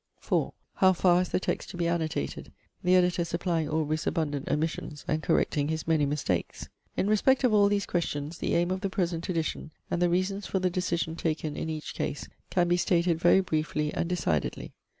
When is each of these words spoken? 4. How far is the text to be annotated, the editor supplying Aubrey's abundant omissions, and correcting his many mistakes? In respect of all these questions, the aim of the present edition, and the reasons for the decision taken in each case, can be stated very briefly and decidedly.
4. 0.19 0.51
How 0.77 0.93
far 0.93 1.21
is 1.21 1.29
the 1.29 1.39
text 1.39 1.69
to 1.69 1.77
be 1.77 1.87
annotated, 1.87 2.51
the 2.83 2.95
editor 2.95 3.23
supplying 3.23 3.69
Aubrey's 3.69 4.07
abundant 4.07 4.49
omissions, 4.49 5.05
and 5.07 5.21
correcting 5.21 5.67
his 5.67 5.87
many 5.87 6.07
mistakes? 6.07 6.67
In 6.97 7.07
respect 7.07 7.43
of 7.43 7.53
all 7.53 7.69
these 7.69 7.85
questions, 7.85 8.39
the 8.39 8.55
aim 8.55 8.71
of 8.71 8.81
the 8.81 8.89
present 8.89 9.29
edition, 9.29 9.71
and 9.91 10.01
the 10.01 10.09
reasons 10.09 10.47
for 10.47 10.57
the 10.57 10.71
decision 10.71 11.15
taken 11.15 11.55
in 11.55 11.69
each 11.69 11.93
case, 11.93 12.27
can 12.49 12.67
be 12.67 12.77
stated 12.77 13.19
very 13.19 13.41
briefly 13.41 13.93
and 13.93 14.09
decidedly. 14.09 14.73